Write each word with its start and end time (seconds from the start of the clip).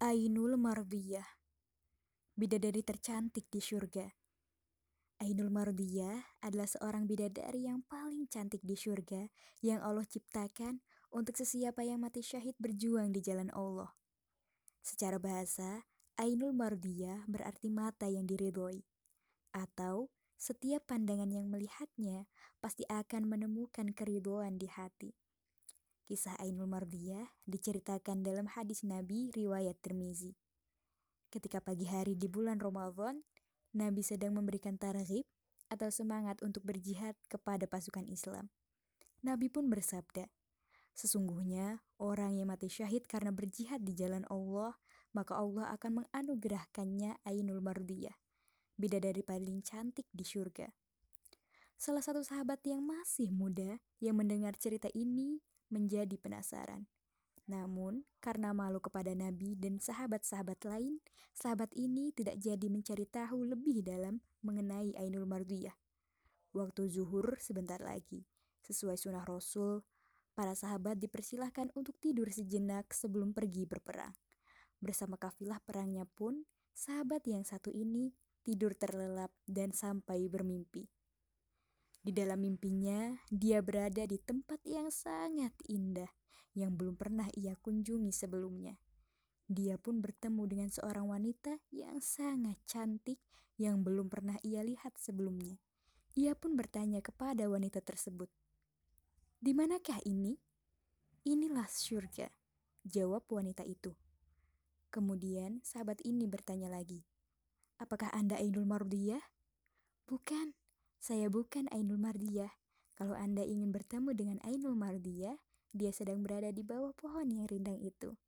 Ainul 0.00 0.56
Mardiyah, 0.56 1.28
bidadari 2.32 2.80
tercantik 2.80 3.52
di 3.52 3.60
surga. 3.60 4.08
Ainul 5.20 5.52
Mardiyah 5.52 6.40
adalah 6.40 6.64
seorang 6.64 7.04
bidadari 7.04 7.68
yang 7.68 7.84
paling 7.84 8.24
cantik 8.32 8.64
di 8.64 8.80
surga 8.80 9.28
yang 9.60 9.84
Allah 9.84 10.08
ciptakan 10.08 10.80
untuk 11.12 11.36
sesiapa 11.36 11.84
yang 11.84 12.00
mati 12.00 12.24
syahid 12.24 12.56
berjuang 12.56 13.12
di 13.12 13.20
jalan 13.20 13.52
Allah. 13.52 13.92
Secara 14.80 15.20
bahasa, 15.20 15.84
Ainul 16.16 16.56
Mardiyah 16.56 17.28
berarti 17.28 17.68
mata 17.68 18.08
yang 18.08 18.24
diridhoi, 18.24 18.80
atau 19.52 20.08
setiap 20.40 20.88
pandangan 20.88 21.28
yang 21.28 21.52
melihatnya 21.52 22.24
pasti 22.56 22.88
akan 22.88 23.28
menemukan 23.28 23.92
keriduan 23.92 24.56
di 24.56 24.64
hati. 24.64 25.12
Kisah 26.10 26.34
Ainul 26.42 26.66
Mardiyah 26.66 27.22
diceritakan 27.46 28.26
dalam 28.26 28.50
hadis 28.50 28.82
Nabi 28.82 29.30
riwayat 29.30 29.78
Tirmizi. 29.78 30.34
Ketika 31.30 31.62
pagi 31.62 31.86
hari 31.86 32.18
di 32.18 32.26
bulan 32.26 32.58
Ramadan, 32.58 33.22
Nabi 33.78 34.02
sedang 34.02 34.34
memberikan 34.34 34.74
targhib 34.74 35.22
atau 35.70 35.86
semangat 35.94 36.42
untuk 36.42 36.66
berjihad 36.66 37.14
kepada 37.30 37.70
pasukan 37.70 38.02
Islam. 38.10 38.50
Nabi 39.22 39.54
pun 39.54 39.70
bersabda, 39.70 40.26
Sesungguhnya 40.98 41.78
orang 42.02 42.42
yang 42.42 42.50
mati 42.50 42.66
syahid 42.66 43.06
karena 43.06 43.30
berjihad 43.30 43.78
di 43.86 43.94
jalan 43.94 44.26
Allah, 44.26 44.74
maka 45.14 45.38
Allah 45.38 45.70
akan 45.78 46.02
menganugerahkannya 46.02 47.22
Ainul 47.22 47.62
Mardiyah, 47.62 48.18
bidadari 48.74 49.22
paling 49.22 49.62
cantik 49.62 50.10
di 50.10 50.26
surga. 50.26 50.74
Salah 51.78 52.02
satu 52.02 52.26
sahabat 52.26 52.66
yang 52.66 52.82
masih 52.82 53.30
muda 53.30 53.78
yang 54.02 54.18
mendengar 54.18 54.58
cerita 54.58 54.90
ini 54.90 55.38
menjadi 55.70 56.18
penasaran. 56.20 56.90
Namun, 57.50 58.06
karena 58.22 58.54
malu 58.54 58.78
kepada 58.78 59.10
Nabi 59.10 59.58
dan 59.58 59.82
sahabat-sahabat 59.82 60.62
lain, 60.70 61.02
sahabat 61.34 61.74
ini 61.74 62.14
tidak 62.14 62.38
jadi 62.38 62.66
mencari 62.70 63.10
tahu 63.10 63.42
lebih 63.42 63.82
dalam 63.82 64.22
mengenai 64.46 64.94
Ainul 64.94 65.26
Mardiyah. 65.26 65.74
Waktu 66.54 66.86
zuhur 66.90 67.38
sebentar 67.42 67.82
lagi, 67.82 68.22
sesuai 68.66 68.94
sunnah 68.94 69.26
Rasul, 69.26 69.82
para 70.34 70.54
sahabat 70.54 70.98
dipersilahkan 71.02 71.74
untuk 71.74 71.98
tidur 71.98 72.30
sejenak 72.30 72.90
sebelum 72.94 73.34
pergi 73.34 73.66
berperang. 73.66 74.14
Bersama 74.78 75.18
kafilah 75.18 75.58
perangnya 75.62 76.06
pun, 76.06 76.46
sahabat 76.70 77.26
yang 77.26 77.42
satu 77.42 77.74
ini 77.74 78.14
tidur 78.46 78.78
terlelap 78.78 79.34
dan 79.44 79.74
sampai 79.74 80.30
bermimpi. 80.30 80.86
Di 82.00 82.16
dalam 82.16 82.40
mimpinya, 82.40 83.12
dia 83.28 83.60
berada 83.60 84.08
di 84.08 84.16
tempat 84.16 84.64
yang 84.64 84.88
sangat 84.88 85.52
indah 85.68 86.08
yang 86.56 86.72
belum 86.72 86.96
pernah 86.96 87.28
ia 87.36 87.54
kunjungi 87.60 88.08
sebelumnya. 88.08 88.80
Dia 89.50 89.76
pun 89.76 89.98
bertemu 89.98 90.42
dengan 90.46 90.70
seorang 90.70 91.10
wanita 91.10 91.58
yang 91.74 91.98
sangat 91.98 92.56
cantik 92.64 93.18
yang 93.60 93.82
belum 93.82 94.08
pernah 94.08 94.38
ia 94.46 94.62
lihat 94.62 94.96
sebelumnya. 94.96 95.58
Ia 96.14 96.38
pun 96.38 96.54
bertanya 96.54 97.02
kepada 97.02 97.46
wanita 97.50 97.82
tersebut, 97.82 98.30
"Di 99.42 99.52
manakah 99.52 100.00
ini?" 100.06 100.38
"Inilah 101.26 101.68
surga," 101.68 102.30
jawab 102.86 103.28
wanita 103.28 103.66
itu. 103.66 103.92
Kemudian 104.90 105.60
sahabat 105.62 106.00
ini 106.02 106.26
bertanya 106.26 106.72
lagi, 106.72 107.04
"Apakah 107.78 108.10
Anda 108.10 108.40
Ainul 108.40 108.66
Mardiyah?" 108.66 109.22
"Bukan," 110.08 110.56
Saya 111.00 111.32
bukan 111.32 111.64
Ainul 111.72 111.96
Mardiyah. 111.96 112.52
Kalau 112.92 113.16
Anda 113.16 113.40
ingin 113.40 113.72
bertemu 113.72 114.12
dengan 114.12 114.38
Ainul 114.44 114.76
Mardiyah, 114.76 115.40
dia 115.72 115.96
sedang 115.96 116.20
berada 116.20 116.52
di 116.52 116.60
bawah 116.60 116.92
pohon 116.92 117.24
yang 117.32 117.48
rindang 117.48 117.80
itu. 117.80 118.20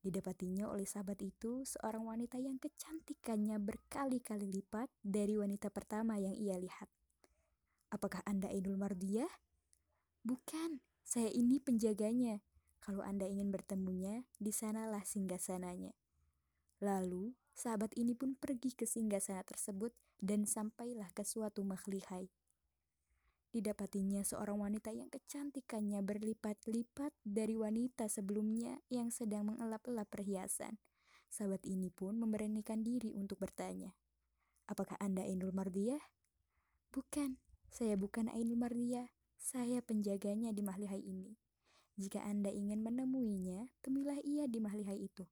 Didapatinya 0.00 0.72
oleh 0.72 0.88
sahabat 0.88 1.20
itu 1.20 1.68
seorang 1.68 2.08
wanita 2.08 2.40
yang 2.40 2.56
kecantikannya 2.56 3.60
berkali-kali 3.60 4.48
lipat 4.48 4.88
dari 5.04 5.36
wanita 5.36 5.68
pertama 5.68 6.16
yang 6.16 6.32
ia 6.32 6.56
lihat. 6.56 6.88
Apakah 7.92 8.24
Anda 8.24 8.48
Ainul 8.48 8.80
Mardiyah? 8.80 9.28
Bukan, 10.24 10.80
saya 11.04 11.28
ini 11.28 11.60
penjaganya. 11.60 12.40
Kalau 12.80 13.04
Anda 13.04 13.28
ingin 13.28 13.52
bertemunya, 13.52 14.24
di 14.40 14.48
sanalah 14.48 15.04
singgasananya. 15.04 15.92
Lalu, 16.82 17.30
sahabat 17.54 17.94
ini 17.94 18.18
pun 18.18 18.34
pergi 18.34 18.74
ke 18.74 18.90
singgasana 18.90 19.46
tersebut 19.46 19.94
dan 20.18 20.50
sampailah 20.50 21.14
ke 21.14 21.22
suatu 21.22 21.62
makhlihai. 21.62 22.26
Didapatinya 23.54 24.26
seorang 24.26 24.58
wanita 24.58 24.90
yang 24.90 25.06
kecantikannya 25.06 26.02
berlipat-lipat 26.02 27.14
dari 27.22 27.54
wanita 27.54 28.10
sebelumnya 28.10 28.82
yang 28.90 29.14
sedang 29.14 29.54
mengelap-elap 29.54 30.10
perhiasan. 30.10 30.82
Sahabat 31.30 31.62
ini 31.70 31.86
pun 31.92 32.18
memberanikan 32.18 32.82
diri 32.82 33.14
untuk 33.14 33.38
bertanya, 33.38 33.94
Apakah 34.66 34.96
Anda 34.98 35.22
Ainul 35.22 35.52
Mardiyah? 35.54 36.00
Bukan, 36.90 37.38
saya 37.68 37.94
bukan 37.94 38.32
Ainul 38.32 38.56
Mardiyah. 38.58 39.06
Saya 39.36 39.82
penjaganya 39.84 40.54
di 40.54 40.62
mahlihai 40.64 41.02
ini. 41.02 41.34
Jika 41.98 42.24
Anda 42.24 42.48
ingin 42.48 42.80
menemuinya, 42.80 43.68
temuilah 43.84 44.16
ia 44.24 44.48
di 44.48 44.58
mahlihai 44.64 44.96
itu. 44.96 45.28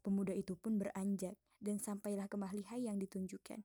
Pemuda 0.00 0.32
itu 0.32 0.56
pun 0.56 0.80
beranjak 0.80 1.36
dan 1.60 1.76
sampailah 1.76 2.24
ke 2.26 2.36
mahlihai 2.40 2.88
yang 2.88 2.96
ditunjukkan. 2.96 3.60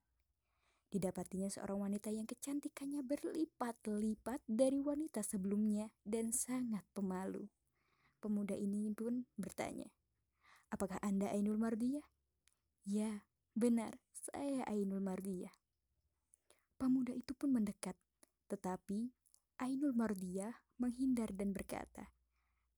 Didapatinya 0.91 1.51
seorang 1.51 1.91
wanita 1.91 2.11
yang 2.11 2.23
kecantikannya 2.23 3.03
berlipat-lipat 3.03 4.43
dari 4.47 4.79
wanita 4.79 5.23
sebelumnya 5.23 5.91
dan 6.07 6.31
sangat 6.31 6.83
pemalu. 6.95 7.47
Pemuda 8.23 8.55
ini 8.55 8.91
pun 8.95 9.27
bertanya, 9.35 9.91
Apakah 10.71 10.97
Anda 11.03 11.29
Ainul 11.35 11.59
Mardiyah? 11.59 12.03
Ya, 12.87 13.27
benar, 13.53 13.99
saya 14.11 14.65
Ainul 14.71 15.03
Mardiyah. 15.03 15.53
Pemuda 16.75 17.11
itu 17.11 17.31
pun 17.37 17.55
mendekat, 17.55 17.95
tetapi 18.47 19.13
Ainul 19.61 19.95
Mardiyah 19.95 20.63
menghindar 20.81 21.31
dan 21.31 21.51
berkata, 21.55 22.11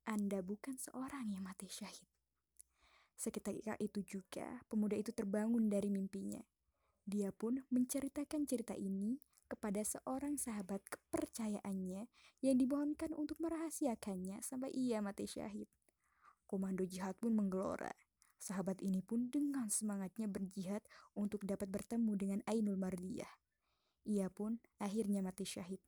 Anda 0.05 0.41
bukan 0.45 0.77
seorang 0.77 1.33
yang 1.33 1.45
mati 1.45 1.69
syahid. 1.69 2.16
Seketika 3.17 3.73
itu 3.81 4.05
juga, 4.05 4.61
pemuda 4.69 4.93
itu 4.93 5.09
terbangun 5.09 5.73
dari 5.73 5.89
mimpinya. 5.89 6.39
Dia 7.01 7.33
pun 7.33 7.65
menceritakan 7.73 8.45
cerita 8.45 8.77
ini 8.77 9.17
kepada 9.49 9.81
seorang 9.81 10.37
sahabat 10.37 10.85
kepercayaannya 10.85 12.05
yang 12.45 12.55
dimohonkan 12.61 13.17
untuk 13.17 13.41
merahasiakannya 13.41 14.43
sampai 14.45 14.69
ia 14.75 15.01
mati 15.01 15.25
syahid. 15.25 15.65
Komando 16.45 16.85
jihad 16.85 17.17
pun 17.17 17.33
menggelora. 17.33 17.95
Sahabat 18.37 18.85
ini 18.85 19.01
pun 19.01 19.33
dengan 19.33 19.73
semangatnya 19.73 20.29
berjihad 20.29 20.85
untuk 21.17 21.41
dapat 21.41 21.73
bertemu 21.73 22.13
dengan 22.13 22.39
Ainul 22.45 22.77
Mardiyah. 22.77 23.33
Ia 24.05 24.29
pun 24.29 24.61
akhirnya 24.77 25.25
mati 25.25 25.41
syahid. 25.41 25.81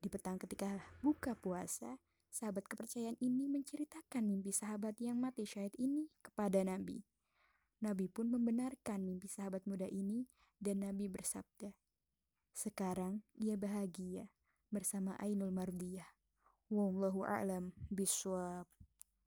Di 0.00 0.08
petang 0.08 0.40
ketika 0.40 0.80
buka 1.04 1.36
puasa, 1.36 2.00
sahabat 2.36 2.68
kepercayaan 2.68 3.16
ini 3.16 3.48
menceritakan 3.48 4.28
mimpi 4.28 4.52
sahabat 4.52 5.00
yang 5.00 5.16
mati 5.16 5.48
syahid 5.48 5.72
ini 5.80 6.12
kepada 6.20 6.60
Nabi. 6.60 7.00
Nabi 7.80 8.12
pun 8.12 8.28
membenarkan 8.28 9.00
mimpi 9.00 9.24
sahabat 9.24 9.64
muda 9.64 9.88
ini 9.88 10.28
dan 10.60 10.84
Nabi 10.84 11.08
bersabda, 11.08 11.72
Sekarang 12.52 13.24
ia 13.40 13.56
bahagia 13.56 14.28
bersama 14.68 15.16
Ainul 15.16 15.48
Mardiyah. 15.48 16.08
Wallahu 16.68 17.24
a'lam 17.24 17.72
bishwab. 17.88 18.75